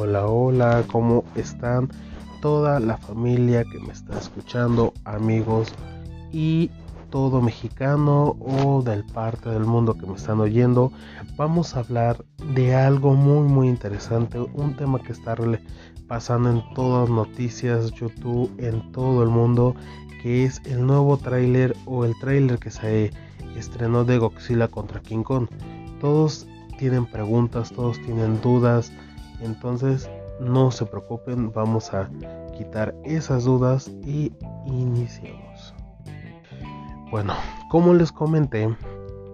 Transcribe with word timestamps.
Hola, 0.00 0.28
hola, 0.28 0.84
¿cómo 0.92 1.24
están? 1.34 1.88
Toda 2.40 2.78
la 2.78 2.98
familia 2.98 3.64
que 3.64 3.80
me 3.80 3.92
está 3.92 4.16
escuchando, 4.16 4.94
amigos 5.04 5.74
y 6.30 6.70
todo 7.10 7.42
mexicano 7.42 8.36
o 8.38 8.80
del 8.80 9.02
parte 9.02 9.50
del 9.50 9.64
mundo 9.64 9.94
que 9.94 10.06
me 10.06 10.14
están 10.14 10.38
oyendo, 10.38 10.92
vamos 11.36 11.74
a 11.74 11.80
hablar 11.80 12.24
de 12.54 12.76
algo 12.76 13.14
muy 13.14 13.48
muy 13.48 13.68
interesante, 13.68 14.38
un 14.38 14.76
tema 14.76 15.02
que 15.02 15.10
está 15.10 15.34
pasando 16.06 16.50
en 16.50 16.62
todas 16.74 17.10
noticias, 17.10 17.90
YouTube, 17.90 18.54
en 18.58 18.92
todo 18.92 19.24
el 19.24 19.30
mundo, 19.30 19.74
que 20.22 20.44
es 20.44 20.62
el 20.64 20.86
nuevo 20.86 21.16
tráiler 21.16 21.76
o 21.86 22.04
el 22.04 22.16
tráiler 22.20 22.60
que 22.60 22.70
se 22.70 23.10
estrenó 23.56 24.04
de 24.04 24.18
Godzilla 24.18 24.68
contra 24.68 25.00
King 25.00 25.24
Kong. 25.24 25.48
Todos 26.00 26.46
tienen 26.78 27.04
preguntas, 27.04 27.72
todos 27.72 28.00
tienen 28.02 28.40
dudas, 28.40 28.92
entonces 29.40 30.10
no 30.40 30.70
se 30.70 30.86
preocupen, 30.86 31.52
vamos 31.52 31.92
a 31.92 32.08
quitar 32.56 32.94
esas 33.04 33.44
dudas 33.44 33.90
y 34.04 34.32
iniciemos. 34.66 35.74
Bueno, 37.10 37.34
como 37.70 37.94
les 37.94 38.12
comenté, 38.12 38.68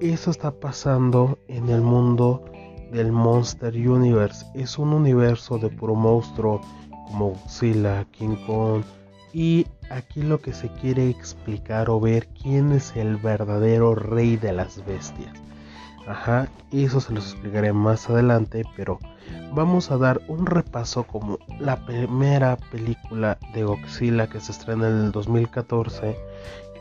eso 0.01 0.31
está 0.31 0.51
pasando 0.53 1.39
en 1.48 1.69
el 1.69 1.81
mundo 1.81 2.45
del 2.93 3.11
Monster 3.11 3.75
Universe. 3.75 4.47
Es 4.55 4.79
un 4.79 4.93
universo 4.93 5.59
de 5.59 5.69
puro 5.71 5.95
monstruo 5.95 6.61
como 7.07 7.31
Godzilla, 7.31 8.05
King 8.12 8.37
Kong. 8.47 8.83
Y 9.33 9.67
aquí 9.91 10.23
lo 10.23 10.41
que 10.41 10.53
se 10.53 10.69
quiere 10.69 11.11
explicar 11.11 11.91
o 11.91 11.98
ver 11.98 12.29
quién 12.29 12.71
es 12.71 12.95
el 12.97 13.17
verdadero 13.17 13.97
rey 13.97 14.37
de 14.37 14.53
las 14.53 14.84
bestias. 14.87 15.33
Ajá, 16.07 16.48
eso 16.73 17.01
se 17.01 17.13
los 17.13 17.33
explicaré 17.33 17.73
más 17.73 18.11
adelante, 18.11 18.65
pero 18.77 18.99
vamos 19.53 19.91
a 19.91 19.98
dar 19.98 20.20
un 20.29 20.47
repaso 20.47 21.05
como 21.05 21.39
la 21.61 21.77
primera 21.87 22.56
película 22.71 23.39
de 23.55 23.65
Godzilla 23.65 24.29
que 24.29 24.41
se 24.41 24.53
estrena 24.53 24.89
en 24.89 24.97
el 25.05 25.12
2014 25.12 26.17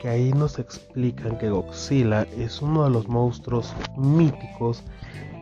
que 0.03 0.09
ahí 0.09 0.33
nos 0.33 0.59
explican 0.59 1.37
que 1.37 1.49
Godzilla 1.49 2.23
es 2.37 2.61
uno 2.61 2.83
de 2.83 2.89
los 2.89 3.07
monstruos 3.07 3.73
míticos 3.95 4.83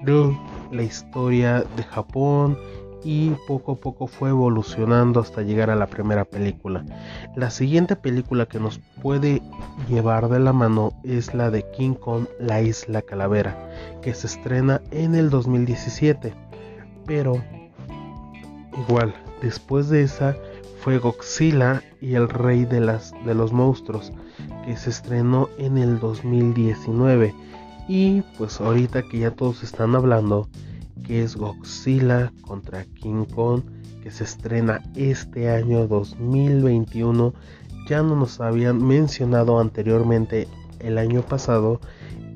de 0.04 0.38
la 0.72 0.84
historia 0.84 1.64
de 1.76 1.84
Japón 1.84 2.60
y 3.04 3.32
poco 3.48 3.74
a 3.74 3.76
poco 3.76 4.08
fue 4.08 4.30
evolucionando 4.30 5.20
hasta 5.20 5.42
llegar 5.42 5.70
a 5.70 5.76
la 5.76 5.88
primera 5.88 6.26
película. 6.26 6.86
La 7.36 7.50
siguiente 7.50 7.96
película 7.96 8.46
que 8.46 8.60
nos 8.60 8.80
puede 9.02 9.42
llevar 9.90 10.30
de 10.30 10.40
la 10.40 10.54
mano 10.54 10.92
es 11.04 11.34
la 11.34 11.50
de 11.50 11.70
King 11.72 11.94
Kong, 11.94 12.26
la 12.40 12.62
isla 12.62 13.02
calavera, 13.02 13.58
que 14.02 14.14
se 14.14 14.28
estrena 14.28 14.82
en 14.92 15.16
el 15.16 15.30
2017. 15.30 16.34
Pero 17.06 17.42
igual, 18.78 19.14
después 19.42 19.90
de 19.90 20.04
esa 20.04 20.36
fue 20.82 20.98
Godzilla 20.98 21.82
y 22.02 22.16
el 22.16 22.30
rey 22.30 22.66
de, 22.66 22.80
de 23.26 23.36
los 23.36 23.54
monstruos, 23.54 24.12
que 24.66 24.76
se 24.76 24.90
estrenó 24.90 25.50
en 25.58 25.78
el 25.78 26.00
2019. 26.00 27.34
Y 27.88 28.22
pues 28.38 28.62
ahorita 28.62 29.04
que 29.04 29.20
ya 29.20 29.32
todos 29.32 29.64
están 29.64 29.96
hablando, 29.96 30.48
que 31.06 31.24
es 31.24 31.36
Godzilla 31.36 32.32
contra 32.42 32.86
King 32.86 33.26
Kong, 33.26 33.64
que 34.04 34.12
se 34.12 34.24
estrena 34.24 34.82
este 34.96 35.50
año 35.50 35.88
2021. 35.88 37.34
Ya 37.88 38.02
no 38.02 38.16
nos 38.16 38.40
habían 38.40 38.86
mencionado 38.86 39.60
anteriormente 39.60 40.48
el 40.80 40.98
año 40.98 41.22
pasado 41.22 41.80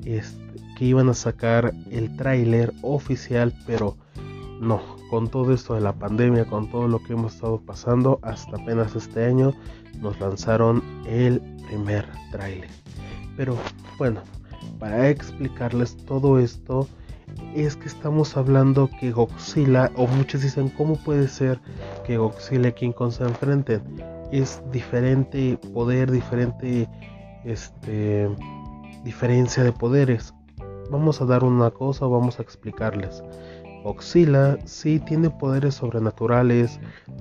este, 0.04 0.46
que 0.76 0.84
iban 0.84 1.08
a 1.08 1.14
sacar 1.14 1.72
el 1.90 2.16
tráiler 2.16 2.72
oficial, 2.82 3.54
pero 3.66 3.96
no, 4.60 4.80
con 5.10 5.28
todo 5.28 5.52
esto 5.52 5.74
de 5.74 5.80
la 5.80 5.92
pandemia, 5.92 6.44
con 6.44 6.70
todo 6.70 6.88
lo 6.88 7.02
que 7.02 7.14
hemos 7.14 7.34
estado 7.34 7.58
pasando, 7.60 8.18
hasta 8.22 8.56
apenas 8.56 8.94
este 8.94 9.24
año 9.24 9.54
nos 10.00 10.18
lanzaron 10.20 10.82
el 11.06 11.40
primer 11.68 12.06
tráiler. 12.30 12.68
Pero 13.36 13.56
bueno, 13.98 14.20
para 14.78 15.08
explicarles 15.08 15.96
todo 16.04 16.38
esto, 16.38 16.88
es 17.54 17.76
que 17.76 17.88
estamos 17.88 18.36
hablando 18.36 18.88
que 19.00 19.12
Godzilla, 19.12 19.90
o 19.96 20.06
muchos 20.06 20.42
dicen, 20.42 20.68
¿cómo 20.68 20.96
puede 20.96 21.28
ser 21.28 21.60
que 22.04 22.16
Godzilla 22.18 22.68
y 22.68 22.72
King 22.72 22.92
Kong 22.92 23.12
se 23.12 23.24
enfrenten? 23.24 23.82
Es 24.32 24.62
diferente 24.72 25.58
poder, 25.72 26.10
diferente 26.10 26.88
este, 27.44 28.28
diferencia 29.04 29.62
de 29.62 29.72
poderes. 29.72 30.34
Vamos 30.90 31.20
a 31.20 31.24
dar 31.24 31.44
una 31.44 31.70
cosa, 31.70 32.06
vamos 32.06 32.38
a 32.38 32.42
explicarles. 32.42 33.22
Godzilla 33.84 34.58
sí 34.64 34.98
tiene 34.98 35.30
poderes 35.30 35.76
sobrenaturales, 35.76 36.80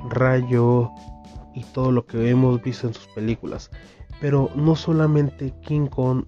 rayo 0.10 0.92
y 1.54 1.64
todo 1.64 1.92
lo 1.92 2.06
que 2.06 2.30
hemos 2.30 2.62
visto 2.62 2.88
en 2.88 2.94
sus 2.94 3.08
películas. 3.10 3.70
Pero 4.20 4.50
no 4.56 4.76
solamente 4.76 5.54
King 5.62 5.88
Kong 5.88 6.26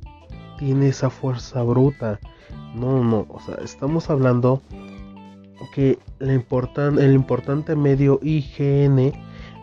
tiene 0.58 0.90
esa 0.90 1.10
fuerza 1.10 1.64
bruta. 1.64 2.20
No, 2.76 3.04
no, 3.04 3.26
o 3.30 3.40
sea, 3.40 3.56
estamos 3.64 4.10
hablando 4.10 4.62
que 5.74 6.00
el 6.20 6.32
importante 6.32 7.76
medio 7.76 8.20
IGN 8.22 9.14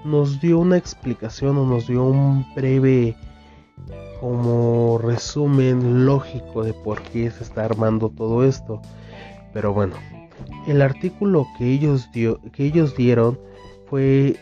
nos 0.05 0.41
dio 0.41 0.59
una 0.59 0.77
explicación 0.77 1.57
o 1.57 1.67
nos 1.67 1.87
dio 1.87 2.05
un 2.05 2.47
breve 2.55 3.17
como 4.21 4.99
resumen 4.99 6.07
lógico 6.07 6.63
de 6.63 6.73
por 6.73 7.03
qué 7.03 7.31
se 7.31 7.43
está 7.43 7.65
armando 7.65 8.11
todo 8.11 8.45
esto. 8.45 8.81
Pero 9.53 9.73
bueno, 9.73 9.95
el 10.67 10.83
artículo 10.83 11.47
que 11.59 11.73
ellos, 11.73 12.11
dio, 12.13 12.41
que 12.53 12.65
ellos 12.65 12.97
dieron 12.97 13.39
fue 13.89 14.37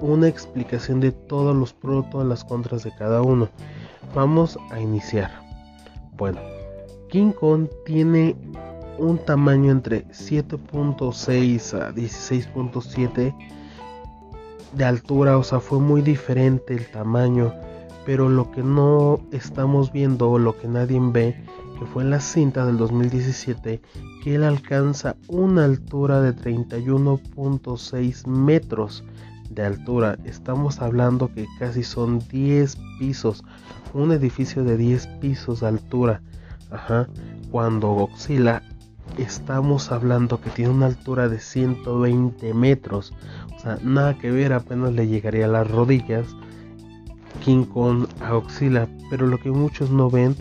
una 0.00 0.28
explicación 0.28 1.00
de 1.00 1.12
todos 1.12 1.54
los 1.54 1.72
pros, 1.72 2.08
todas 2.10 2.26
las 2.26 2.44
contras 2.44 2.84
de 2.84 2.94
cada 2.94 3.22
uno. 3.22 3.48
Vamos 4.14 4.58
a 4.70 4.80
iniciar. 4.80 5.30
Bueno, 6.16 6.40
King 7.08 7.32
Kong 7.32 7.68
tiene 7.84 8.36
un 8.98 9.18
tamaño 9.18 9.70
entre 9.70 10.06
7.6 10.08 11.74
a 11.74 11.94
16.7 11.94 13.34
de 14.74 14.84
altura, 14.84 15.38
o 15.38 15.42
sea, 15.42 15.60
fue 15.60 15.78
muy 15.78 16.02
diferente 16.02 16.74
el 16.74 16.86
tamaño, 16.90 17.54
pero 18.04 18.28
lo 18.28 18.50
que 18.50 18.62
no 18.62 19.20
estamos 19.32 19.92
viendo 19.92 20.30
o 20.30 20.38
lo 20.38 20.58
que 20.58 20.68
nadie 20.68 21.00
ve 21.00 21.42
que 21.78 21.86
fue 21.86 22.02
en 22.02 22.10
la 22.10 22.20
cinta 22.20 22.66
del 22.66 22.76
2017, 22.76 23.80
que 24.22 24.34
él 24.34 24.42
alcanza 24.42 25.16
una 25.28 25.64
altura 25.64 26.20
de 26.20 26.34
31.6 26.34 28.26
metros 28.26 29.04
de 29.50 29.64
altura. 29.64 30.18
Estamos 30.24 30.80
hablando 30.80 31.32
que 31.32 31.46
casi 31.58 31.82
son 31.84 32.18
10 32.30 32.76
pisos, 32.98 33.44
un 33.94 34.12
edificio 34.12 34.64
de 34.64 34.76
10 34.76 35.06
pisos 35.20 35.60
de 35.60 35.68
altura. 35.68 36.20
Ajá. 36.70 37.08
Cuando 37.50 37.88
Godzilla 37.88 38.62
estamos 39.16 39.90
hablando 39.90 40.40
que 40.40 40.50
tiene 40.50 40.72
una 40.72 40.86
altura 40.86 41.28
de 41.28 41.40
120 41.40 42.54
metros. 42.54 43.12
O 43.56 43.58
sea, 43.58 43.78
nada 43.82 44.18
que 44.18 44.30
ver, 44.30 44.52
apenas 44.52 44.92
le 44.92 45.06
llegaría 45.06 45.46
a 45.46 45.48
las 45.48 45.70
rodillas. 45.70 46.26
King 47.44 47.64
Kong 47.64 48.06
a 48.20 48.32
Godzilla. 48.32 48.88
Pero 49.10 49.26
lo 49.26 49.38
que 49.38 49.50
muchos 49.50 49.90
no 49.90 50.10
ven 50.10 50.36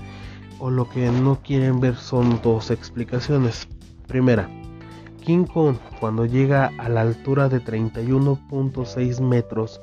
o 0.59 0.69
lo 0.69 0.89
que 0.89 1.09
no 1.11 1.39
quieren 1.41 1.79
ver 1.79 1.95
son 1.95 2.39
dos 2.41 2.71
explicaciones. 2.71 3.67
Primera, 4.07 4.49
King 5.23 5.45
Kong 5.45 5.75
cuando 5.99 6.25
llega 6.25 6.71
a 6.77 6.89
la 6.89 7.01
altura 7.01 7.49
de 7.49 7.61
31.6 7.61 9.21
metros 9.21 9.81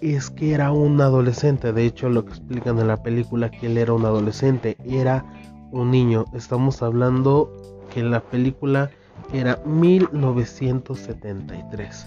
es 0.00 0.30
que 0.30 0.54
era 0.54 0.70
un 0.70 1.00
adolescente. 1.00 1.72
De 1.72 1.84
hecho, 1.84 2.08
lo 2.08 2.24
que 2.24 2.30
explican 2.30 2.78
en 2.78 2.88
la 2.88 3.02
película 3.02 3.50
que 3.50 3.66
él 3.66 3.78
era 3.78 3.92
un 3.92 4.04
adolescente, 4.04 4.76
era 4.84 5.24
un 5.72 5.90
niño. 5.90 6.24
Estamos 6.32 6.82
hablando 6.82 7.50
que 7.92 8.02
la 8.02 8.20
película 8.20 8.90
era 9.32 9.56
1973. 9.64 12.06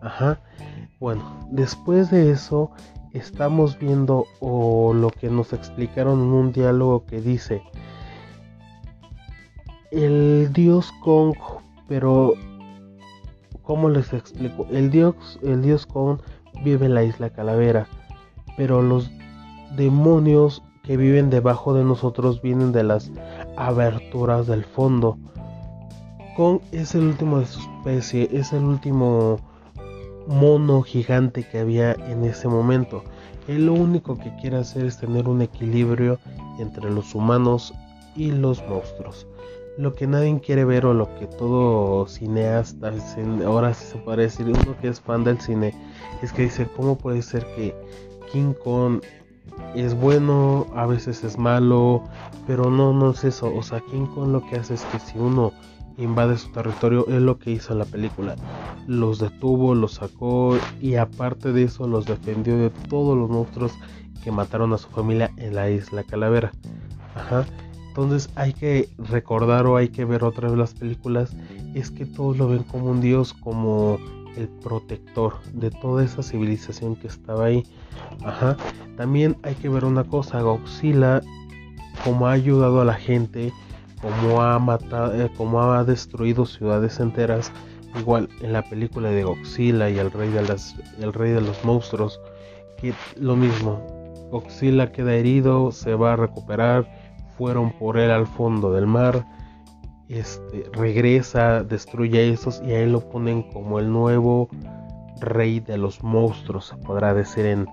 Ajá. 0.00 0.40
Bueno, 1.00 1.22
después 1.50 2.10
de 2.10 2.30
eso 2.30 2.70
estamos 3.12 3.78
viendo 3.78 4.24
o 4.40 4.94
lo 4.94 5.10
que 5.10 5.28
nos 5.28 5.52
explicaron 5.52 6.20
en 6.20 6.32
un 6.32 6.52
diálogo 6.52 7.04
que 7.06 7.20
dice 7.20 7.62
el 9.92 10.50
dios 10.54 10.90
Kong, 11.02 11.36
pero 11.86 12.32
¿cómo 13.62 13.90
les 13.90 14.12
explico? 14.14 14.66
El 14.70 14.90
dios, 14.90 15.38
el 15.42 15.60
dios 15.60 15.86
Kong 15.86 16.18
vive 16.64 16.86
en 16.86 16.94
la 16.94 17.04
isla 17.04 17.30
Calavera, 17.30 17.86
pero 18.56 18.80
los 18.80 19.10
demonios 19.76 20.62
que 20.82 20.96
viven 20.96 21.30
debajo 21.30 21.74
de 21.74 21.84
nosotros 21.84 22.42
vienen 22.42 22.72
de 22.72 22.82
las 22.82 23.10
aberturas 23.56 24.46
del 24.46 24.64
fondo. 24.64 25.18
Kong 26.36 26.60
es 26.72 26.94
el 26.94 27.02
último 27.02 27.40
de 27.40 27.46
su 27.46 27.60
especie, 27.60 28.28
es 28.32 28.52
el 28.52 28.64
último 28.64 29.38
mono 30.26 30.82
gigante 30.82 31.44
que 31.44 31.60
había 31.60 31.92
en 31.92 32.24
ese 32.24 32.48
momento. 32.48 33.04
Él 33.48 33.66
lo 33.66 33.74
único 33.74 34.18
que 34.18 34.34
quiere 34.36 34.56
hacer 34.56 34.86
es 34.86 34.98
tener 34.98 35.28
un 35.28 35.42
equilibrio 35.42 36.18
entre 36.58 36.90
los 36.90 37.14
humanos 37.14 37.74
y 38.16 38.30
los 38.30 38.62
monstruos. 38.68 39.26
Lo 39.78 39.94
que 39.94 40.06
nadie 40.06 40.38
quiere 40.40 40.64
ver 40.64 40.84
o 40.84 40.94
lo 40.94 41.14
que 41.14 41.26
todo 41.26 42.06
cineasta, 42.06 42.92
ahora 43.44 43.72
sí 43.72 43.86
se 43.86 43.98
puede 43.98 44.22
decir, 44.22 44.46
uno 44.46 44.76
que 44.80 44.88
es 44.88 45.00
fan 45.00 45.24
del 45.24 45.40
cine, 45.40 45.74
es 46.22 46.32
que 46.32 46.42
dice, 46.42 46.68
¿cómo 46.76 46.96
puede 46.98 47.22
ser 47.22 47.46
que 47.56 47.74
King 48.30 48.52
Kong 48.64 49.00
es 49.74 49.94
bueno, 49.94 50.66
a 50.74 50.86
veces 50.86 51.24
es 51.24 51.38
malo, 51.38 52.02
pero 52.46 52.70
no, 52.70 52.92
no 52.92 53.10
es 53.10 53.24
eso. 53.24 53.52
O 53.54 53.62
sea, 53.62 53.80
King 53.80 54.06
Kong 54.06 54.30
lo 54.30 54.46
que 54.46 54.56
hace 54.56 54.74
es 54.74 54.84
que 54.86 54.98
si 54.98 55.18
uno 55.18 55.52
invade 55.98 56.36
su 56.36 56.50
territorio, 56.52 57.06
es 57.08 57.20
lo 57.20 57.38
que 57.38 57.52
hizo 57.52 57.72
en 57.72 57.78
la 57.78 57.84
película. 57.84 58.36
Los 58.86 59.18
detuvo, 59.18 59.74
los 59.74 59.94
sacó 59.94 60.56
y 60.80 60.96
aparte 60.96 61.52
de 61.52 61.64
eso 61.64 61.86
los 61.86 62.06
defendió 62.06 62.56
de 62.56 62.70
todos 62.88 63.16
los 63.16 63.30
monstruos 63.30 63.72
que 64.22 64.30
mataron 64.30 64.72
a 64.72 64.78
su 64.78 64.88
familia 64.88 65.30
en 65.36 65.54
la 65.54 65.70
isla 65.70 66.02
Calavera. 66.04 66.52
Ajá. 67.14 67.44
Entonces 67.88 68.30
hay 68.36 68.54
que 68.54 68.88
recordar 68.96 69.66
o 69.66 69.76
hay 69.76 69.88
que 69.88 70.04
ver 70.04 70.24
otra 70.24 70.48
vez 70.48 70.56
las 70.56 70.74
películas. 70.74 71.36
Es 71.74 71.90
que 71.90 72.06
todos 72.06 72.38
lo 72.38 72.48
ven 72.48 72.62
como 72.62 72.86
un 72.86 73.00
dios, 73.00 73.34
como 73.34 73.98
el 74.36 74.48
protector 74.48 75.34
de 75.52 75.70
toda 75.70 76.04
esa 76.04 76.22
civilización 76.22 76.96
que 76.96 77.08
estaba 77.08 77.46
ahí. 77.46 77.64
Ajá. 78.24 78.56
También 78.96 79.36
hay 79.42 79.54
que 79.54 79.68
ver 79.68 79.84
una 79.84 80.04
cosa, 80.04 80.40
Godzilla 80.40 81.20
como 82.04 82.26
ha 82.26 82.32
ayudado 82.32 82.80
a 82.80 82.84
la 82.84 82.94
gente, 82.94 83.52
como 84.00 84.42
ha 84.42 84.58
matado, 84.58 85.14
eh, 85.14 85.30
como 85.36 85.62
ha 85.62 85.84
destruido 85.84 86.46
ciudades 86.46 86.98
enteras. 87.00 87.52
Igual 87.98 88.28
en 88.40 88.54
la 88.54 88.62
película 88.62 89.10
de 89.10 89.22
Godzilla 89.22 89.90
y 89.90 89.98
el 89.98 90.10
rey 90.10 90.30
de 90.30 90.42
las, 90.42 90.74
el 90.98 91.12
rey 91.12 91.32
de 91.32 91.42
los 91.42 91.62
monstruos, 91.64 92.20
que 92.80 92.94
lo 93.20 93.36
mismo. 93.36 93.84
Godzilla 94.30 94.90
queda 94.90 95.14
herido, 95.14 95.72
se 95.72 95.94
va 95.94 96.14
a 96.14 96.16
recuperar, 96.16 96.88
fueron 97.36 97.70
por 97.72 97.98
él 97.98 98.10
al 98.10 98.26
fondo 98.26 98.72
del 98.72 98.86
mar 98.86 99.26
este, 100.18 100.64
regresa, 100.72 101.62
destruye 101.62 102.18
a 102.18 102.22
esos 102.22 102.62
y 102.64 102.72
a 102.72 102.80
él 102.80 102.92
lo 102.92 103.08
ponen 103.08 103.42
como 103.42 103.78
el 103.78 103.90
nuevo 103.90 104.48
rey 105.20 105.60
de 105.60 105.78
los 105.78 106.02
monstruos, 106.02 106.66
se 106.66 106.76
podrá 106.76 107.14
decir 107.14 107.46
en, 107.46 107.66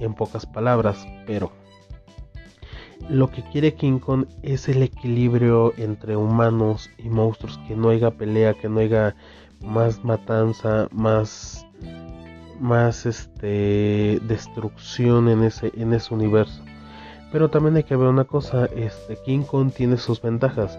en 0.00 0.14
pocas 0.14 0.46
palabras, 0.46 1.06
pero 1.26 1.52
lo 3.08 3.30
que 3.30 3.42
quiere 3.42 3.74
King 3.74 3.98
Kong 3.98 4.26
es 4.42 4.68
el 4.68 4.82
equilibrio 4.82 5.72
entre 5.78 6.16
humanos 6.16 6.90
y 6.98 7.08
monstruos, 7.08 7.58
que 7.66 7.74
no 7.74 7.88
haya 7.88 8.10
pelea, 8.10 8.54
que 8.54 8.68
no 8.68 8.80
haya 8.80 9.16
más 9.60 10.04
matanza, 10.04 10.88
más 10.92 11.66
más 12.60 13.06
este 13.06 14.20
destrucción 14.22 15.28
en 15.28 15.44
ese 15.44 15.72
en 15.76 15.94
ese 15.94 16.12
universo. 16.12 16.62
Pero 17.32 17.48
también 17.48 17.76
hay 17.76 17.84
que 17.84 17.96
ver 17.96 18.08
una 18.08 18.24
cosa, 18.24 18.66
este 18.66 19.16
King 19.24 19.42
Kong 19.42 19.72
tiene 19.72 19.96
sus 19.96 20.20
ventajas 20.20 20.78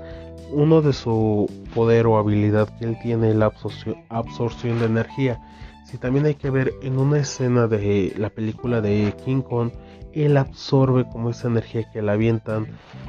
uno 0.52 0.82
de 0.82 0.94
su 0.94 1.50
poder 1.74 2.08
o 2.08 2.18
habilidad 2.18 2.70
que 2.78 2.86
él 2.86 2.98
tiene 3.02 3.34
la 3.34 3.52
absorción, 4.10 4.80
de 4.80 4.86
energía. 4.86 5.40
Si 5.86 5.98
también 5.98 6.26
hay 6.26 6.36
que 6.36 6.50
ver 6.50 6.74
en 6.82 6.98
una 6.98 7.20
escena 7.20 7.68
de 7.68 8.14
la 8.18 8.30
película 8.30 8.82
de 8.82 9.14
King 9.26 9.42
Kong, 9.42 9.72
él 10.14 10.38
absorbe 10.38 11.08
como 11.10 11.30
esa 11.30 11.48
energía 11.48 11.90
que 11.92 12.02
le 12.02 12.12
avientan 12.12 12.68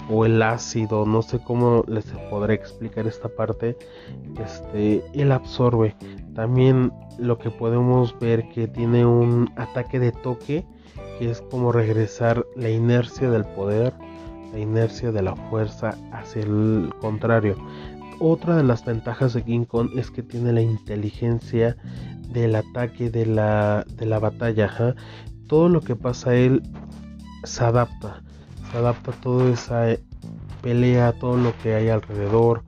o 0.08 0.24
el 0.24 0.40
ácido, 0.42 1.04
no 1.04 1.22
sé 1.22 1.40
cómo 1.40 1.84
les 1.88 2.06
podré 2.30 2.54
explicar 2.54 3.06
esta 3.06 3.28
parte. 3.28 3.76
Este, 4.42 5.02
él 5.12 5.32
absorbe. 5.32 5.96
También 6.34 6.92
lo 7.18 7.38
que 7.38 7.50
podemos 7.50 8.18
ver 8.18 8.48
que 8.48 8.68
tiene 8.68 9.04
un 9.04 9.50
ataque 9.56 9.98
de 9.98 10.12
toque 10.12 10.64
que 11.18 11.30
es 11.30 11.42
como 11.42 11.72
regresar 11.72 12.46
la 12.56 12.70
inercia 12.70 13.30
del 13.30 13.44
poder 13.44 13.92
la 14.52 14.58
inercia 14.58 15.12
de 15.12 15.22
la 15.22 15.34
fuerza 15.34 15.96
hacia 16.12 16.42
el 16.42 16.92
contrario. 17.00 17.56
Otra 18.20 18.56
de 18.56 18.62
las 18.62 18.84
ventajas 18.84 19.32
de 19.32 19.42
King 19.42 19.64
Kong 19.64 19.90
es 19.96 20.10
que 20.10 20.22
tiene 20.22 20.52
la 20.52 20.60
inteligencia 20.60 21.76
del 22.32 22.54
ataque 22.54 23.10
de 23.10 23.26
la, 23.26 23.84
de 23.96 24.06
la 24.06 24.18
batalla. 24.18 24.94
Todo 25.48 25.68
lo 25.68 25.80
que 25.80 25.96
pasa 25.96 26.34
él 26.34 26.62
se 27.44 27.64
adapta. 27.64 28.22
Se 28.70 28.78
adapta 28.78 29.10
a 29.10 29.20
toda 29.20 29.50
esa 29.50 29.90
eh, 29.90 30.00
pelea, 30.62 31.12
todo 31.12 31.36
lo 31.36 31.52
que 31.62 31.74
hay 31.74 31.88
alrededor. 31.88 32.62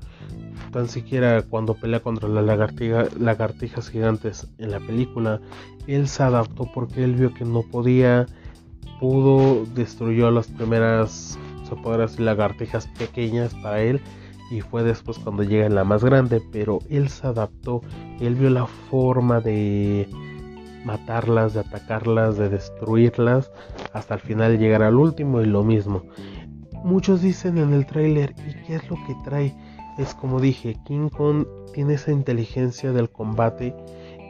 Tan 0.72 0.88
siquiera 0.88 1.42
cuando 1.42 1.74
pelea 1.74 2.00
contra 2.00 2.28
las 2.28 2.44
lagartija, 2.44 3.04
lagartijas 3.18 3.90
gigantes 3.90 4.48
en 4.58 4.72
la 4.72 4.80
película, 4.80 5.40
él 5.86 6.08
se 6.08 6.24
adaptó 6.24 6.68
porque 6.74 7.04
él 7.04 7.14
vio 7.14 7.32
que 7.32 7.44
no 7.44 7.62
podía, 7.62 8.26
pudo, 8.98 9.64
destruyó 9.66 10.32
las 10.32 10.48
primeras 10.48 11.38
se 11.64 11.76
podrá 11.76 12.02
decir 12.02 12.20
lagartijas 12.20 12.86
pequeñas 12.98 13.54
para 13.54 13.80
él 13.80 14.00
y 14.50 14.60
fue 14.60 14.82
después 14.82 15.18
cuando 15.18 15.42
llega 15.42 15.68
la 15.68 15.84
más 15.84 16.04
grande, 16.04 16.40
pero 16.52 16.78
él 16.90 17.08
se 17.08 17.26
adaptó, 17.26 17.80
él 18.20 18.34
vio 18.34 18.50
la 18.50 18.66
forma 18.66 19.40
de 19.40 20.08
matarlas, 20.84 21.54
de 21.54 21.60
atacarlas, 21.60 22.36
de 22.36 22.50
destruirlas, 22.50 23.50
hasta 23.92 24.14
el 24.14 24.20
final 24.20 24.58
llegar 24.58 24.82
al 24.82 24.96
último 24.96 25.40
y 25.40 25.46
lo 25.46 25.64
mismo. 25.64 26.02
Muchos 26.84 27.22
dicen 27.22 27.56
en 27.56 27.72
el 27.72 27.86
tráiler, 27.86 28.34
¿y 28.46 28.66
qué 28.66 28.74
es 28.76 28.90
lo 28.90 28.96
que 29.06 29.16
trae? 29.24 29.54
Es 29.96 30.14
como 30.14 30.40
dije, 30.40 30.76
King 30.84 31.08
Kong 31.08 31.46
tiene 31.72 31.94
esa 31.94 32.12
inteligencia 32.12 32.92
del 32.92 33.10
combate, 33.10 33.74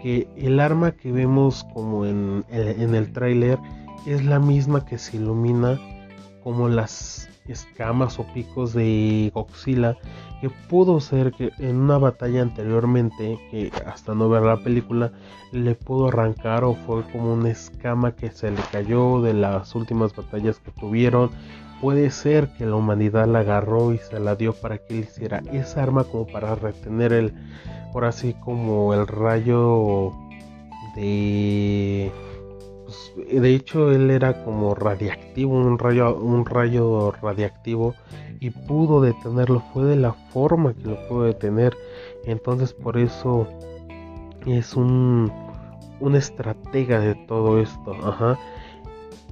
que 0.03 0.29
el 0.37 0.61
arma 0.61 0.93
que 0.93 1.11
vemos 1.11 1.65
como 1.75 2.07
en, 2.07 2.45
en 2.51 2.95
el 2.95 3.13
tráiler 3.13 3.59
es 4.07 4.25
la 4.25 4.39
misma 4.39 4.85
que 4.85 4.99
se 4.99 5.17
ilumina 5.17 5.81
como 6.45 6.69
las 6.69 7.29
escamas 7.49 8.19
o 8.19 8.27
picos 8.35 8.73
de 8.75 9.33
Godzilla 9.35 9.97
que 10.41 10.51
pudo 10.51 11.01
ser 11.01 11.33
que 11.33 11.51
en 11.59 11.77
una 11.77 11.99
batalla 11.99 12.43
anteriormente 12.43 13.39
que 13.51 13.73
hasta 13.87 14.15
no 14.15 14.29
ver 14.29 14.43
la 14.43 14.59
película 14.59 15.11
le 15.53 15.75
pudo 15.75 16.09
arrancar 16.09 16.65
o 16.65 16.75
fue 16.75 17.03
como 17.11 17.33
una 17.33 17.51
escama 17.51 18.13
que 18.13 18.31
se 18.31 18.51
le 18.51 18.61
cayó 18.71 19.23
de 19.23 19.33
las 19.33 19.75
últimas 19.75 20.15
batallas 20.15 20.59
que 20.59 20.71
tuvieron. 20.73 21.31
Puede 21.81 22.11
ser 22.11 22.49
que 22.57 22.67
la 22.67 22.77
humanidad 22.77 23.27
la 23.27 23.41
agarró 23.41 23.93
y 23.93 23.99
se 23.99 24.21
la 24.21 24.37
dio 24.37 24.53
para 24.53 24.79
que 24.79 24.95
él 24.95 25.01
hiciera 25.01 25.43
esa 25.53 25.83
arma 25.83 26.05
como 26.05 26.27
para 26.27 26.55
retener 26.55 27.13
el 27.13 27.35
por 27.93 28.05
así 28.05 28.35
como 28.35 28.93
el 28.93 29.07
rayo 29.07 30.13
de 30.95 32.11
pues, 33.15 33.41
de 33.41 33.55
hecho 33.55 33.93
él 33.93 34.11
era 34.11 34.45
como 34.45 34.75
radiactivo, 34.75 35.53
un 35.53 35.79
rayo, 35.79 36.17
un 36.17 36.45
rayo 36.45 37.13
radiactivo 37.13 37.95
y 38.41 38.51
pudo 38.51 39.01
detenerlo, 39.01 39.63
fue 39.73 39.85
de 39.85 39.97
la 39.97 40.13
forma 40.13 40.75
que 40.75 40.89
lo 40.89 41.09
pudo 41.09 41.25
detener, 41.25 41.77
entonces 42.25 42.73
por 42.73 42.99
eso 42.99 43.47
es 44.47 44.75
un, 44.75 45.33
un 46.01 46.17
estratega 46.17 47.01
de 47.01 47.15
todo 47.15 47.61
esto, 47.61 47.93
ajá. 48.03 48.39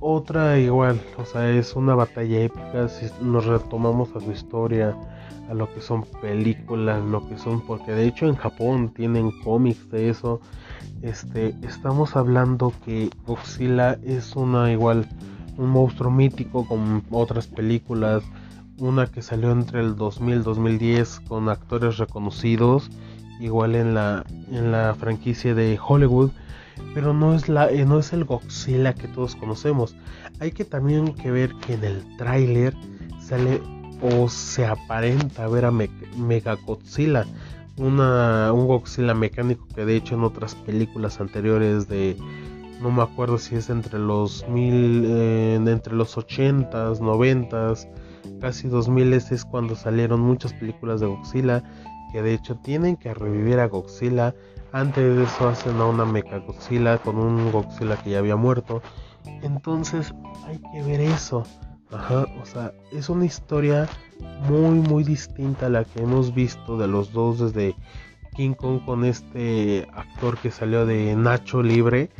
Otra 0.00 0.58
igual, 0.58 1.00
o 1.16 1.24
sea, 1.24 1.48
es 1.50 1.76
una 1.76 1.94
batalla 1.94 2.40
épica 2.40 2.88
si 2.88 3.06
nos 3.20 3.46
retomamos 3.46 4.14
a 4.16 4.20
su 4.20 4.32
historia, 4.32 4.96
a 5.48 5.54
lo 5.54 5.72
que 5.72 5.80
son 5.80 6.04
películas, 6.20 7.04
lo 7.04 7.28
que 7.28 7.38
son, 7.38 7.60
porque 7.66 7.92
de 7.92 8.06
hecho 8.06 8.26
en 8.26 8.36
Japón 8.36 8.92
tienen 8.94 9.30
cómics 9.42 9.90
de 9.90 10.08
eso, 10.08 10.40
este, 11.02 11.54
estamos 11.62 12.16
hablando 12.16 12.72
que 12.84 13.10
Godzilla 13.26 13.98
es 14.04 14.36
una 14.36 14.72
igual 14.72 15.06
un 15.56 15.70
monstruo 15.70 16.10
mítico 16.10 16.66
con 16.66 17.02
otras 17.10 17.46
películas, 17.46 18.22
una 18.78 19.06
que 19.06 19.22
salió 19.22 19.50
entre 19.50 19.80
el 19.80 19.96
2000 19.96 20.34
y 20.36 20.42
2010 20.42 21.20
con 21.28 21.48
actores 21.48 21.98
reconocidos, 21.98 22.90
igual 23.40 23.74
en 23.74 23.94
la 23.94 24.24
en 24.50 24.72
la 24.72 24.94
franquicia 24.94 25.54
de 25.54 25.78
Hollywood, 25.84 26.30
pero 26.94 27.12
no 27.12 27.34
es 27.34 27.48
la 27.48 27.70
eh, 27.70 27.84
no 27.84 27.98
es 27.98 28.12
el 28.12 28.24
Godzilla 28.24 28.94
que 28.94 29.08
todos 29.08 29.36
conocemos. 29.36 29.96
Hay 30.40 30.52
que 30.52 30.64
también 30.64 31.14
que 31.14 31.30
ver 31.30 31.52
que 31.66 31.74
en 31.74 31.84
el 31.84 32.16
tráiler 32.16 32.74
sale 33.20 33.60
o 34.02 34.28
se 34.28 34.66
aparenta 34.66 35.46
ver 35.48 35.64
a 35.64 35.70
Mega 35.70 36.56
Godzilla 36.66 37.24
una, 37.76 38.52
un 38.52 38.66
Godzilla 38.66 39.14
mecánico 39.14 39.66
que 39.74 39.84
de 39.84 39.96
hecho 39.96 40.14
en 40.14 40.24
otras 40.24 40.54
películas 40.54 41.20
anteriores 41.20 41.88
de 41.88 42.16
no 42.80 42.90
me 42.90 43.02
acuerdo 43.02 43.38
si 43.38 43.54
es 43.54 43.70
entre 43.70 43.98
los 43.98 44.46
mil 44.48 45.04
eh, 45.06 45.54
entre 45.54 45.94
los 45.94 46.16
80s 46.16 46.98
90s 46.98 47.88
casi 48.40 48.68
2000 48.68 49.12
es 49.12 49.44
cuando 49.44 49.76
salieron 49.76 50.20
muchas 50.20 50.52
películas 50.52 51.00
de 51.00 51.06
Godzilla 51.06 51.62
que 52.12 52.22
de 52.22 52.34
hecho 52.34 52.56
tienen 52.56 52.96
que 52.96 53.14
revivir 53.14 53.58
a 53.58 53.68
Godzilla. 53.68 54.34
Antes 54.72 55.16
de 55.16 55.24
eso 55.24 55.48
hacen 55.48 55.80
a 55.80 55.86
una 55.86 56.04
mecha 56.04 56.38
Godzilla 56.38 56.98
con 56.98 57.16
un 57.18 57.50
Godzilla 57.50 57.96
que 57.96 58.10
ya 58.10 58.18
había 58.18 58.36
muerto. 58.36 58.82
Entonces 59.42 60.14
hay 60.46 60.58
que 60.72 60.82
ver 60.82 61.00
eso 61.00 61.44
Ajá, 61.92 62.26
o 62.40 62.46
sea, 62.46 62.72
es 62.90 63.08
una 63.08 63.26
historia 63.26 63.88
muy 64.48 64.78
muy 64.78 65.04
distinta 65.04 65.66
a 65.66 65.68
la 65.68 65.84
que 65.84 66.02
hemos 66.02 66.34
visto 66.34 66.78
de 66.78 66.88
los 66.88 67.12
dos 67.12 67.38
desde 67.38 67.74
King 68.34 68.54
Kong 68.54 68.84
con 68.84 69.04
este 69.04 69.86
actor 69.92 70.38
que 70.38 70.50
salió 70.50 70.86
de 70.86 71.14
Nacho 71.16 71.62
Libre, 71.62 72.10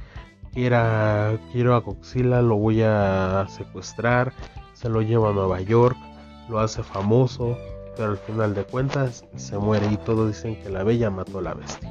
que 0.53 0.67
era 0.67 1.39
quiero 1.53 1.75
a 1.75 1.81
Godzilla, 1.81 2.43
lo 2.43 2.57
voy 2.57 2.83
a 2.83 3.47
secuestrar, 3.49 4.33
se 4.75 4.89
lo 4.89 5.01
llevo 5.01 5.29
a 5.29 5.33
Nueva 5.33 5.61
York, 5.63 5.97
lo 6.51 6.59
hace 6.61 6.83
famoso, 6.83 7.57
pero 7.97 8.11
al 8.11 8.19
final 8.19 8.55
de 8.55 8.65
cuentas 8.65 9.25
se 9.37 9.57
muere 9.57 9.87
y 9.91 9.97
todos 9.97 10.29
dicen 10.29 10.61
que 10.63 10.69
la 10.69 10.85
bella 10.85 11.11
mató 11.11 11.39
a 11.39 11.43
la 11.43 11.55
bestia. 11.55 11.91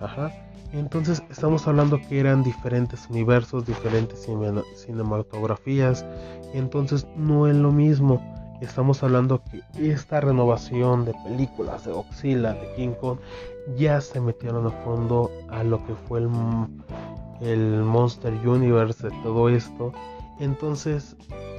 Ajá. 0.00 0.47
Entonces 0.72 1.22
estamos 1.30 1.66
hablando 1.66 1.98
que 2.08 2.20
eran 2.20 2.42
diferentes 2.42 3.08
universos, 3.08 3.66
diferentes 3.66 4.28
cinematografías, 4.76 6.04
entonces 6.52 7.06
no 7.16 7.46
es 7.46 7.56
lo 7.56 7.72
mismo. 7.72 8.22
Estamos 8.60 9.02
hablando 9.02 9.42
que 9.44 9.62
esta 9.90 10.20
renovación 10.20 11.04
de 11.04 11.14
películas 11.24 11.84
de 11.84 11.92
Godzilla, 11.92 12.52
de 12.52 12.74
King 12.76 12.94
Kong, 13.00 13.18
ya 13.76 14.00
se 14.00 14.20
metieron 14.20 14.66
a 14.66 14.70
fondo 14.70 15.30
a 15.48 15.62
lo 15.62 15.84
que 15.86 15.94
fue 15.94 16.20
el, 16.20 16.28
el 17.40 17.82
Monster 17.82 18.32
Universe 18.46 19.08
de 19.08 19.16
todo 19.22 19.48
esto. 19.48 19.92
Entonces 20.38 21.16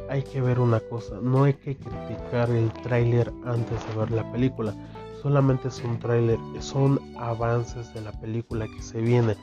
hay 0.10 0.24
que 0.24 0.42
ver 0.42 0.60
una 0.60 0.80
cosa, 0.80 1.16
no 1.22 1.46
hay 1.46 1.54
que 1.54 1.78
criticar 1.78 2.50
el 2.50 2.72
tráiler 2.84 3.32
antes 3.46 3.88
de 3.88 4.00
ver 4.00 4.12
la 4.12 4.30
película 4.32 4.74
solamente 5.21 5.67
es 5.67 5.83
un 5.83 5.99
tráiler, 5.99 6.39
son 6.59 6.99
avances 7.17 7.93
de 7.93 8.01
la 8.01 8.11
película 8.13 8.67
que 8.67 8.81
se 8.81 9.01
viene. 9.01 9.35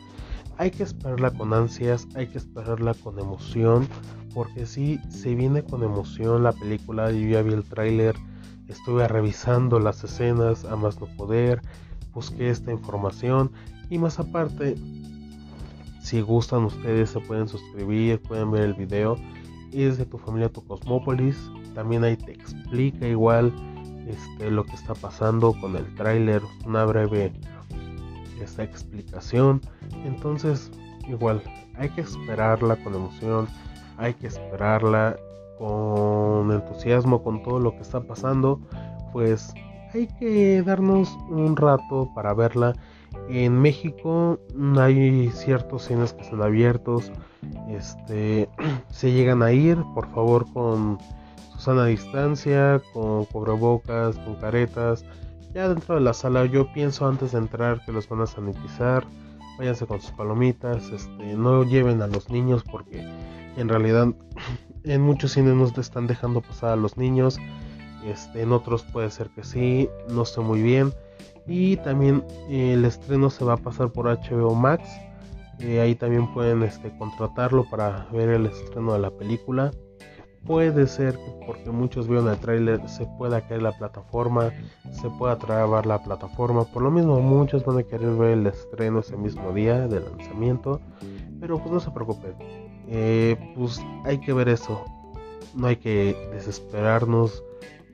Hay 0.59 0.71
que 0.71 0.83
esperarla 0.83 1.30
con 1.30 1.52
ansias, 1.52 2.09
hay 2.14 2.28
que 2.28 2.38
esperarla 2.38 2.95
con 2.95 3.18
emoción, 3.18 3.87
porque 4.35 4.66
si 4.66 4.99
se 5.11 5.35
viene 5.35 5.62
con 5.62 5.83
emoción 5.83 6.42
la 6.42 6.52
película, 6.52 7.11
yo 7.11 7.28
ya 7.28 7.42
vi 7.42 7.52
el 7.52 7.64
tráiler, 7.64 8.14
estuve 8.68 9.06
revisando 9.06 9.78
las 9.78 10.02
escenas 10.02 10.64
a 10.64 10.76
más 10.76 11.00
no 11.00 11.06
poder, 11.16 11.61
busqué 12.12 12.50
esta 12.50 12.73
información 12.73 13.50
y 13.90 13.99
más 13.99 14.18
aparte, 14.18 14.76
si 16.00 16.21
gustan 16.21 16.64
ustedes 16.64 17.11
se 17.11 17.21
pueden 17.21 17.49
suscribir, 17.49 18.21
pueden 18.23 18.50
ver 18.50 18.62
el 18.62 18.75
video. 18.75 19.16
Es 19.73 19.99
de 19.99 20.06
tu 20.06 20.18
familia, 20.18 20.49
tu 20.49 20.64
Cosmópolis. 20.64 21.37
También 21.75 22.04
ahí 22.04 22.16
te 22.16 22.33
explica 22.33 23.06
igual 23.06 23.52
este, 24.07 24.51
lo 24.51 24.65
que 24.65 24.75
está 24.75 24.95
pasando 24.95 25.55
con 25.61 25.77
el 25.77 25.95
tráiler, 25.95 26.43
una 26.65 26.85
breve 26.85 27.33
esta 28.41 28.63
explicación. 28.63 29.61
Entonces, 30.05 30.71
igual, 31.09 31.43
hay 31.77 31.89
que 31.91 32.03
esperarla 32.03 32.77
con 32.77 32.95
emoción, 32.95 33.49
hay 33.97 34.15
que 34.15 34.27
esperarla 34.27 35.17
con 35.59 36.53
entusiasmo, 36.53 37.23
con 37.23 37.43
todo 37.43 37.59
lo 37.59 37.73
que 37.73 37.83
está 37.83 38.01
pasando. 38.01 38.61
Pues 39.13 39.53
hay 39.95 40.07
que 40.19 40.63
darnos 40.63 41.17
un 41.29 41.57
rato 41.57 42.11
para 42.15 42.35
verla. 42.35 42.75
En 43.29 43.61
México 43.61 44.39
hay 44.79 45.31
ciertos 45.31 45.85
cines 45.85 46.13
que 46.13 46.23
están 46.23 46.43
abiertos. 46.43 47.11
Este, 47.69 48.49
se 48.91 49.13
llegan 49.13 49.43
a 49.43 49.53
ir, 49.53 49.79
por 49.95 50.07
favor, 50.13 50.47
con 50.53 50.99
sana 51.59 51.87
distancia, 51.87 52.81
con 52.93 53.25
cubrebocas, 53.27 54.17
con 54.19 54.37
caretas. 54.37 55.05
Ya 55.55 55.69
dentro 55.69 55.95
de 55.95 56.01
la 56.03 56.13
sala 56.13 56.45
yo 56.47 56.73
pienso 56.73 57.07
antes 57.07 57.33
de 57.33 57.39
entrar 57.39 57.85
que 57.85 57.93
los 57.93 58.09
van 58.09 58.21
a 58.21 58.27
sanitizar. 58.27 59.07
Váyanse 59.59 59.87
con 59.87 60.01
sus 60.01 60.11
palomitas, 60.11 60.91
este, 60.91 61.35
no 61.35 61.65
lleven 61.65 62.03
a 62.03 62.07
los 62.07 62.29
niños 62.29 62.63
porque 62.71 63.09
en 63.57 63.69
realidad 63.69 64.09
en 64.85 65.01
muchos 65.01 65.33
cines 65.33 65.55
no 65.55 65.71
te 65.71 65.81
están 65.81 66.07
dejando 66.07 66.43
pasar 66.43 66.71
a 66.71 66.77
los 66.77 66.97
niños. 66.97 67.39
Este, 68.05 68.43
en 68.43 68.53
otros 68.53 68.85
puede 68.85 69.11
ser 69.11 69.31
que 69.31 69.43
sí, 69.43 69.89
no 70.11 70.25
sé 70.25 70.41
muy 70.41 70.63
bien. 70.63 70.93
Y 71.47 71.77
también 71.79 72.25
eh, 72.51 72.75
el 72.75 72.85
estreno 72.85 73.31
se 73.31 73.45
va 73.45 73.55
a 73.55 73.57
pasar 73.57 73.91
por 73.91 74.07
HBO 74.07 74.55
Max. 74.55 74.89
Eh, 75.61 75.81
ahí 75.81 75.95
también 75.95 76.33
pueden 76.35 76.63
este, 76.63 76.97
contratarlo 76.99 77.65
para 77.71 78.07
ver 78.13 78.29
el 78.29 78.47
estreno 78.47 78.93
de 78.93 78.99
la 78.99 79.11
película. 79.11 79.71
Puede 80.47 80.87
ser 80.87 81.15
que 81.15 81.37
porque 81.45 81.71
muchos 81.71 82.07
vieron 82.07 82.29
el 82.29 82.38
tráiler 82.38 82.88
se 82.88 83.05
pueda 83.19 83.41
caer 83.41 83.62
la 83.62 83.73
plataforma, 83.73 84.53
se 84.93 85.09
pueda 85.11 85.37
trabar 85.37 85.87
la 85.87 86.03
plataforma. 86.03 86.65
Por 86.65 86.83
lo 86.83 86.91
mismo 86.91 87.21
muchos 87.21 87.65
van 87.65 87.79
a 87.79 87.83
querer 87.83 88.15
ver 88.15 88.31
el 88.31 88.47
estreno 88.47 89.00
ese 89.00 89.17
mismo 89.17 89.53
día 89.53 89.88
del 89.88 90.05
lanzamiento. 90.05 90.81
Pero 91.41 91.59
pues 91.59 91.71
no 91.71 91.81
se 91.81 91.91
preocupen. 91.91 92.35
Eh, 92.88 93.37
pues 93.57 93.81
hay 94.05 94.19
que 94.19 94.33
ver 94.33 94.49
eso. 94.49 94.85
No 95.55 95.67
hay 95.67 95.76
que 95.76 96.17
desesperarnos. 96.33 97.43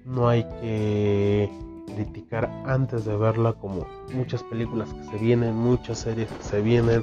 No 0.04 0.28
hay 0.28 0.44
que 0.60 1.50
criticar 1.94 2.50
antes 2.66 3.04
de 3.04 3.16
verla 3.16 3.52
como 3.54 3.86
muchas 4.12 4.42
películas 4.44 4.92
que 4.92 5.04
se 5.04 5.18
vienen, 5.18 5.54
muchas 5.54 5.98
series 5.98 6.30
que 6.30 6.42
se 6.42 6.60
vienen, 6.62 7.02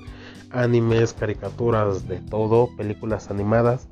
animes, 0.49 1.13
caricaturas, 1.13 2.07
de 2.07 2.19
todo, 2.21 2.69
películas 2.75 3.29
animadas 3.29 3.87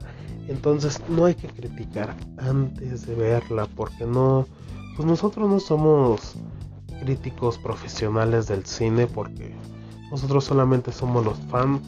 entonces 0.48 1.02
no 1.10 1.26
hay 1.26 1.36
que 1.36 1.48
criticar 1.48 2.16
antes 2.38 3.06
de 3.06 3.16
verla 3.16 3.68
porque 3.76 4.06
no, 4.06 4.46
pues 4.96 5.08
nosotros 5.08 5.50
no 5.50 5.60
somos 5.60 6.36
críticos 7.02 7.58
profesionales 7.58 8.48
del 8.48 8.66
cine 8.66 9.08
porque 9.08 9.56
nosotros 10.10 10.46
solamente 10.46 10.92
somos 10.92 11.26
los 11.26 11.38
fans, 11.50 11.82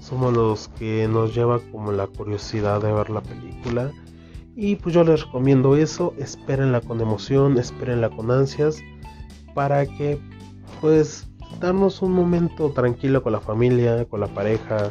somos 0.00 0.32
los 0.32 0.68
que 0.68 1.06
nos 1.08 1.34
lleva 1.34 1.60
como 1.70 1.92
la 1.92 2.06
curiosidad 2.06 2.82
de 2.82 2.92
ver 2.92 3.10
la 3.10 3.22
película. 3.22 3.92
Y 4.54 4.76
pues 4.76 4.94
yo 4.94 5.04
les 5.04 5.24
recomiendo 5.24 5.76
eso, 5.76 6.12
espérenla 6.18 6.80
con 6.80 7.00
emoción, 7.00 7.56
espérenla 7.56 8.10
con 8.10 8.30
ansias 8.30 8.78
para 9.54 9.86
que 9.86 10.20
pues 10.80 11.28
darnos 11.60 12.02
un 12.02 12.12
momento 12.12 12.70
tranquilo 12.70 13.22
con 13.22 13.32
la 13.32 13.40
familia, 13.40 14.04
con 14.06 14.20
la 14.20 14.26
pareja, 14.26 14.90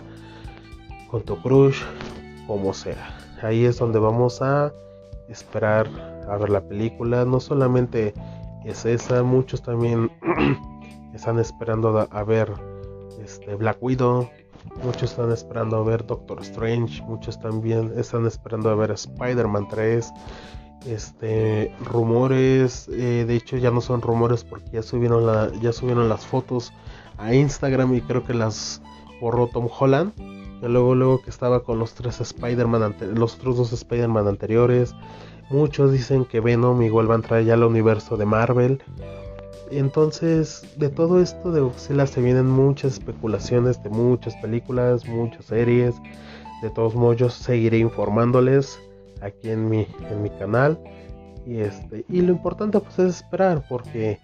con 1.09 1.23
tu 1.23 1.39
crush, 1.41 1.81
como 2.51 2.73
sea. 2.73 3.15
Ahí 3.41 3.63
es 3.63 3.79
donde 3.79 3.97
vamos 3.97 4.41
a 4.41 4.73
esperar 5.29 5.87
a 6.27 6.35
ver 6.35 6.49
la 6.49 6.59
película. 6.59 7.23
No 7.23 7.39
solamente 7.39 8.13
es 8.65 8.85
esa, 8.85 9.23
muchos 9.23 9.61
también 9.61 10.11
están 11.13 11.39
esperando 11.39 12.09
a 12.11 12.23
ver 12.25 12.51
este 13.23 13.55
Black 13.55 13.77
Widow. 13.79 14.29
Muchos 14.83 15.11
están 15.11 15.31
esperando 15.31 15.77
a 15.77 15.83
ver 15.83 16.05
Doctor 16.05 16.41
Strange. 16.41 17.01
Muchos 17.03 17.39
también 17.39 17.93
están 17.95 18.25
esperando 18.25 18.69
a 18.69 18.75
ver 18.75 18.91
Spider-Man 18.91 19.69
3. 19.69 20.11
Este 20.87 21.73
rumores, 21.85 22.89
eh, 22.89 23.23
de 23.25 23.33
hecho 23.33 23.55
ya 23.55 23.71
no 23.71 23.79
son 23.79 24.01
rumores 24.01 24.43
porque 24.43 24.71
ya 24.71 24.83
subieron 24.83 25.25
la, 25.25 25.49
ya 25.61 25.71
subieron 25.71 26.09
las 26.09 26.25
fotos 26.25 26.73
a 27.17 27.33
Instagram 27.33 27.95
y 27.95 28.01
creo 28.01 28.25
que 28.25 28.33
las 28.33 28.81
borró 29.21 29.47
Tom 29.47 29.69
Holland 29.79 30.11
luego 30.67 30.95
luego 30.95 31.21
que 31.21 31.29
estaba 31.29 31.63
con 31.63 31.79
los 31.79 31.93
tres 31.93 32.21
Spider-Man 32.21 32.95
los 33.15 33.35
otros 33.35 33.57
dos 33.57 33.73
Spider-Man 33.73 34.27
anteriores. 34.27 34.93
Muchos 35.49 35.91
dicen 35.91 36.25
que 36.25 36.39
Venom 36.39 36.81
igual 36.81 37.09
va 37.09 37.15
a 37.15 37.17
entrar 37.17 37.43
ya 37.43 37.55
al 37.55 37.63
universo 37.63 38.15
de 38.15 38.25
Marvel. 38.25 38.81
Entonces, 39.69 40.63
de 40.77 40.89
todo 40.89 41.21
esto 41.21 41.51
de 41.51 41.61
Godzilla 41.61 42.05
se 42.05 42.21
vienen 42.21 42.47
muchas 42.47 42.93
especulaciones 42.93 43.81
de 43.83 43.89
muchas 43.89 44.35
películas, 44.37 45.07
muchas 45.07 45.45
series. 45.45 45.95
De 46.61 46.69
todos 46.69 46.93
modos, 46.93 47.17
yo 47.17 47.29
seguiré 47.29 47.79
informándoles 47.79 48.79
aquí 49.21 49.49
en 49.49 49.69
mi, 49.69 49.87
en 50.09 50.21
mi 50.21 50.29
canal. 50.29 50.77
Y, 51.45 51.57
este, 51.57 52.05
y 52.07 52.21
lo 52.21 52.33
importante 52.33 52.79
pues 52.79 52.99
es 52.99 53.15
esperar 53.17 53.65
porque 53.67 54.19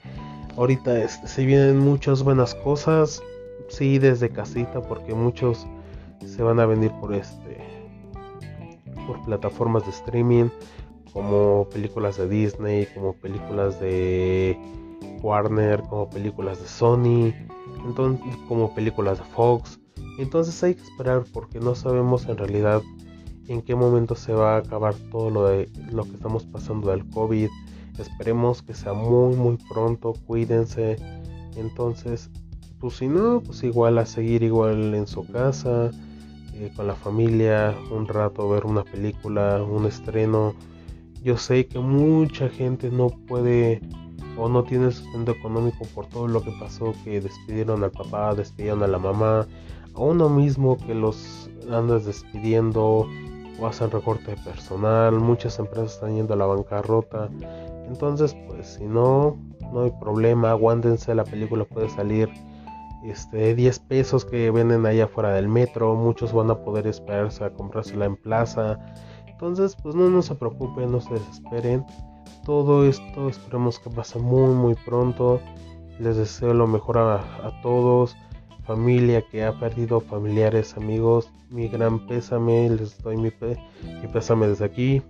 ahorita 0.55 1.01
este, 1.01 1.27
se 1.27 1.45
vienen 1.45 1.79
muchas 1.79 2.23
buenas 2.23 2.53
cosas. 2.55 3.21
Sí, 3.69 3.99
desde 3.99 4.29
casita 4.29 4.81
porque 4.81 5.13
muchos 5.13 5.65
se 6.25 6.43
van 6.43 6.59
a 6.59 6.65
venir 6.65 6.91
por 6.99 7.13
este 7.13 7.57
por 9.05 9.23
plataformas 9.23 9.85
de 9.85 9.91
streaming 9.91 10.49
como 11.13 11.67
películas 11.69 12.17
de 12.17 12.27
Disney, 12.27 12.87
como 12.93 13.13
películas 13.13 13.79
de 13.79 14.57
Warner, 15.23 15.81
como 15.83 16.09
películas 16.09 16.59
de 16.59 16.67
Sony, 16.67 17.33
entonces 17.85 18.35
como 18.47 18.73
películas 18.75 19.17
de 19.17 19.25
Fox. 19.25 19.79
Entonces 20.19 20.61
hay 20.63 20.75
que 20.75 20.83
esperar 20.83 21.23
porque 21.33 21.59
no 21.59 21.75
sabemos 21.75 22.27
en 22.27 22.37
realidad 22.37 22.81
en 23.47 23.61
qué 23.61 23.75
momento 23.75 24.15
se 24.15 24.33
va 24.33 24.55
a 24.55 24.59
acabar 24.59 24.93
todo 25.11 25.29
lo 25.29 25.47
de 25.47 25.69
lo 25.91 26.03
que 26.03 26.11
estamos 26.11 26.45
pasando 26.45 26.91
del 26.91 27.07
COVID. 27.09 27.49
Esperemos 27.97 28.61
que 28.61 28.73
sea 28.73 28.93
muy 28.93 29.35
muy 29.35 29.57
pronto, 29.69 30.13
cuídense. 30.25 30.97
Entonces, 31.55 32.29
pues 32.79 32.97
si 32.97 33.07
no, 33.07 33.41
pues 33.41 33.63
igual 33.63 33.97
a 33.97 34.05
seguir 34.05 34.43
igual 34.43 34.93
en 34.93 35.07
su 35.07 35.25
casa, 35.25 35.89
eh, 36.59 36.71
con 36.75 36.87
la 36.87 36.95
familia, 36.95 37.75
un 37.91 38.07
rato 38.07 38.49
ver 38.49 38.65
una 38.65 38.83
película, 38.83 39.63
un 39.63 39.85
estreno. 39.85 40.53
Yo 41.23 41.37
sé 41.37 41.67
que 41.67 41.79
mucha 41.79 42.49
gente 42.49 42.89
no 42.89 43.09
puede 43.09 43.81
o 44.37 44.49
no 44.49 44.63
tiene 44.63 44.91
sustento 44.91 45.31
económico 45.31 45.85
por 45.93 46.07
todo 46.07 46.27
lo 46.27 46.41
que 46.41 46.51
pasó, 46.59 46.93
que 47.03 47.21
despidieron 47.21 47.83
al 47.83 47.91
papá, 47.91 48.33
despidieron 48.35 48.83
a 48.83 48.87
la 48.87 48.99
mamá, 48.99 49.47
a 49.95 49.99
uno 49.99 50.29
mismo 50.29 50.77
que 50.77 50.93
los 50.93 51.49
andas 51.71 52.05
despidiendo 52.05 53.07
o 53.59 53.67
hacen 53.67 53.89
recorte 53.89 54.31
de 54.31 54.37
personal, 54.37 55.19
muchas 55.19 55.57
empresas 55.59 55.93
están 55.93 56.15
yendo 56.15 56.33
a 56.33 56.37
la 56.37 56.45
bancarrota. 56.45 57.29
Entonces, 57.87 58.35
pues 58.47 58.75
si 58.75 58.83
no, 58.83 59.37
no 59.73 59.83
hay 59.83 59.91
problema, 59.99 60.51
aguántense, 60.51 61.15
la 61.15 61.23
película 61.23 61.65
puede 61.65 61.89
salir 61.89 62.29
este 63.03 63.55
10 63.55 63.79
pesos 63.79 64.25
que 64.25 64.51
venden 64.51 64.85
allá 64.85 65.05
afuera 65.05 65.33
del 65.33 65.47
metro, 65.47 65.95
muchos 65.95 66.33
van 66.33 66.49
a 66.49 66.55
poder 66.63 66.87
esperarse 66.87 67.43
a 67.43 67.53
comprársela 67.53 68.05
en 68.05 68.15
plaza. 68.15 68.79
Entonces, 69.27 69.75
pues 69.81 69.95
no, 69.95 70.21
se 70.21 70.35
preocupen, 70.35 70.91
no 70.91 70.99
se 70.99 71.13
desesperen. 71.13 71.85
todo 72.45 72.85
esto 72.85 73.29
esperemos 73.29 73.79
que 73.79 73.89
pase 73.89 74.19
muy 74.19 74.53
muy 74.55 74.75
pronto. 74.85 75.39
Les 75.99 76.17
deseo 76.17 76.53
lo 76.53 76.67
mejor 76.67 76.97
a, 76.97 77.61
todos. 77.61 78.15
Familia 78.65 79.21
que 79.21 79.45
ha 79.45 79.57
perdido 79.59 80.01
familiares, 80.01 80.75
amigos, 80.75 81.31
mi 81.49 81.69
gran 81.69 82.05
pésame, 82.05 82.69
les 82.69 83.01
doy 83.01 83.15
mi, 83.15 83.31
mi 84.01 84.07
pésame 84.11 84.47
desde 84.47 84.65
aquí. 84.65 85.01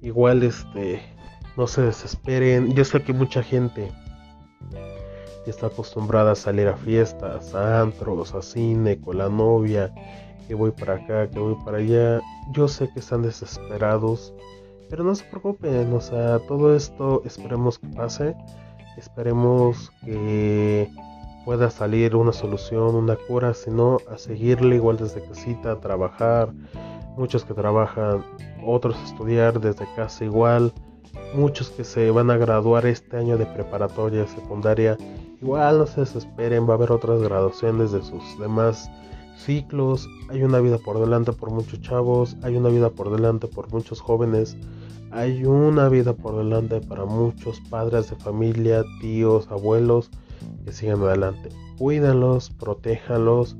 Igual 0.00 0.42
este 0.42 1.02
no 1.56 1.66
se 1.66 1.82
desesperen. 1.82 2.72
Yo 2.74 2.84
sé 2.84 3.02
que 3.02 3.12
mucha 3.12 3.42
gente 3.42 3.90
está 5.50 5.68
acostumbrada 5.68 6.32
a 6.32 6.34
salir 6.34 6.68
a 6.68 6.76
fiestas, 6.76 7.54
a 7.54 7.80
antros, 7.80 8.34
a 8.34 8.42
cine, 8.42 9.00
con 9.00 9.18
la 9.18 9.28
novia, 9.28 9.92
que 10.46 10.54
voy 10.54 10.70
para 10.70 10.94
acá, 10.94 11.28
que 11.30 11.38
voy 11.38 11.56
para 11.64 11.78
allá. 11.78 12.20
Yo 12.52 12.68
sé 12.68 12.88
que 12.92 13.00
están 13.00 13.22
desesperados, 13.22 14.32
pero 14.88 15.04
no 15.04 15.14
se 15.14 15.24
preocupen, 15.24 15.92
o 15.92 16.00
sea, 16.00 16.38
todo 16.40 16.74
esto 16.74 17.22
esperemos 17.24 17.78
que 17.78 17.88
pase, 17.88 18.34
esperemos 18.96 19.90
que 20.04 20.88
pueda 21.44 21.70
salir 21.70 22.16
una 22.16 22.32
solución, 22.32 22.94
una 22.94 23.16
cura, 23.16 23.54
sino 23.54 23.98
a 24.10 24.18
seguirle 24.18 24.76
igual 24.76 24.96
desde 24.96 25.22
casita, 25.22 25.72
a 25.72 25.80
trabajar, 25.80 26.52
muchos 27.16 27.44
que 27.44 27.54
trabajan, 27.54 28.24
otros 28.64 28.96
estudiar 29.04 29.60
desde 29.60 29.86
casa 29.94 30.24
igual, 30.24 30.72
muchos 31.34 31.70
que 31.70 31.84
se 31.84 32.10
van 32.10 32.30
a 32.30 32.36
graduar 32.36 32.86
este 32.86 33.16
año 33.16 33.36
de 33.36 33.46
preparatoria, 33.46 34.26
secundaria, 34.26 34.96
igual 35.40 35.78
no 35.78 35.86
se 35.86 36.00
desesperen, 36.00 36.68
va 36.68 36.72
a 36.72 36.76
haber 36.76 36.92
otras 36.92 37.22
graduaciones 37.22 37.92
de 37.92 38.02
sus 38.02 38.38
demás 38.38 38.90
ciclos, 39.36 40.08
hay 40.30 40.42
una 40.42 40.60
vida 40.60 40.78
por 40.78 40.98
delante 40.98 41.32
por 41.32 41.50
muchos 41.50 41.80
chavos, 41.82 42.36
hay 42.42 42.56
una 42.56 42.68
vida 42.68 42.90
por 42.90 43.10
delante 43.10 43.46
por 43.46 43.70
muchos 43.70 44.00
jóvenes, 44.00 44.56
hay 45.10 45.44
una 45.44 45.88
vida 45.88 46.14
por 46.14 46.36
delante 46.36 46.80
para 46.80 47.04
muchos 47.04 47.60
padres 47.70 48.10
de 48.10 48.16
familia, 48.16 48.84
tíos, 49.00 49.46
abuelos 49.50 50.10
que 50.64 50.72
sigan 50.72 51.02
adelante. 51.02 51.50
Cuídenlos, 51.78 52.50
protéjanlos 52.50 53.56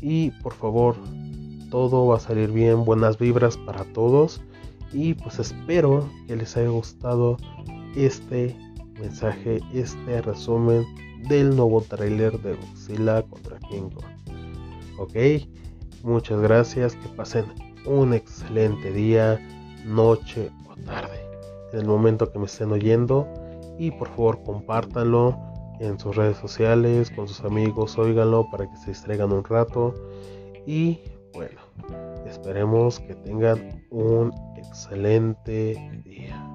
y 0.00 0.32
por 0.42 0.54
favor, 0.54 0.96
todo 1.70 2.06
va 2.06 2.16
a 2.16 2.20
salir 2.20 2.50
bien, 2.50 2.84
buenas 2.84 3.18
vibras 3.18 3.56
para 3.56 3.84
todos 3.92 4.40
y 4.92 5.14
pues 5.14 5.38
espero 5.38 6.08
que 6.26 6.36
les 6.36 6.56
haya 6.56 6.68
gustado 6.68 7.36
este 7.96 8.56
mensaje, 9.00 9.60
este 9.72 10.22
resumen 10.22 10.84
del 11.28 11.54
nuevo 11.56 11.80
trailer 11.82 12.40
de 12.40 12.54
Godzilla 12.54 13.22
contra 13.22 13.58
King 13.60 13.90
Kong. 13.90 14.04
Ok, 14.98 15.16
muchas 16.02 16.40
gracias, 16.40 16.94
que 16.96 17.08
pasen 17.10 17.44
un 17.84 18.14
excelente 18.14 18.92
día, 18.92 19.40
noche 19.84 20.50
o 20.68 20.74
tarde, 20.84 21.20
en 21.72 21.80
el 21.80 21.86
momento 21.86 22.30
que 22.30 22.38
me 22.38 22.46
estén 22.46 22.72
oyendo 22.72 23.28
y 23.78 23.90
por 23.90 24.08
favor 24.08 24.42
compártanlo 24.42 25.36
en 25.80 25.98
sus 25.98 26.16
redes 26.16 26.38
sociales, 26.38 27.10
con 27.10 27.28
sus 27.28 27.40
amigos, 27.44 27.98
óiganlo 27.98 28.48
para 28.50 28.70
que 28.70 28.76
se 28.78 28.90
distraigan 28.90 29.32
un 29.32 29.44
rato 29.44 29.94
y 30.66 31.00
bueno, 31.34 31.60
esperemos 32.26 32.98
que 33.00 33.14
tengan 33.14 33.84
un 33.90 34.32
excelente 34.68 36.02
día. 36.04 36.45